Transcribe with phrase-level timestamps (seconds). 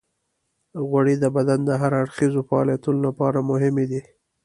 [0.87, 4.01] غوړې د بدن د هر اړخیزو فعالیتونو لپاره مهمې دي.